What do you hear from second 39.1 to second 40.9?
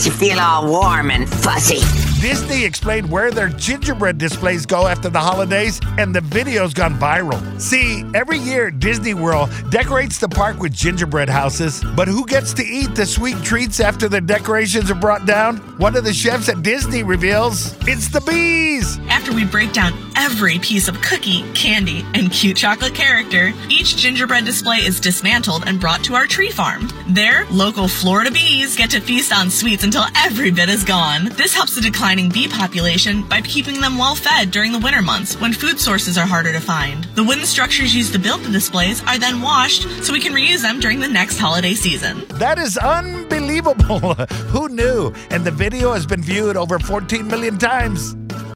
then washed so we can reuse them